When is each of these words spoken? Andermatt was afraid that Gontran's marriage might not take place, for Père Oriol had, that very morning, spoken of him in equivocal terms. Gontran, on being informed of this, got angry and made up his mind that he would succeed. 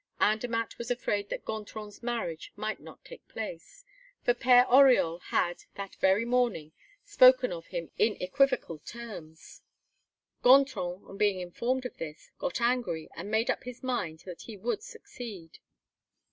Andermatt 0.19 0.79
was 0.79 0.89
afraid 0.89 1.29
that 1.29 1.45
Gontran's 1.45 2.01
marriage 2.01 2.51
might 2.55 2.79
not 2.79 3.05
take 3.05 3.27
place, 3.27 3.85
for 4.23 4.33
Père 4.33 4.65
Oriol 4.67 5.21
had, 5.25 5.65
that 5.75 5.93
very 5.97 6.25
morning, 6.25 6.71
spoken 7.03 7.51
of 7.51 7.67
him 7.67 7.91
in 7.99 8.17
equivocal 8.19 8.79
terms. 8.79 9.61
Gontran, 10.43 11.03
on 11.07 11.17
being 11.17 11.39
informed 11.39 11.85
of 11.85 11.97
this, 11.97 12.31
got 12.39 12.59
angry 12.59 13.09
and 13.15 13.29
made 13.29 13.51
up 13.51 13.63
his 13.63 13.83
mind 13.83 14.21
that 14.25 14.41
he 14.41 14.57
would 14.57 14.81
succeed. 14.81 15.59